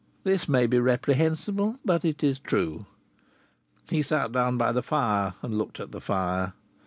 This 0.23 0.49
may 0.49 0.65
be 0.65 0.79
reprehensible, 0.79 1.77
but 1.85 2.03
it 2.03 2.23
is 2.23 2.39
true. 2.39 2.87
He 3.87 4.01
sat 4.01 4.31
down 4.31 4.57
by 4.57 4.71
the 4.71 4.81
fire 4.81 5.35
and 5.43 5.59
looked 5.59 5.79
at 5.79 5.91
the 5.91 6.01
fire. 6.01 6.53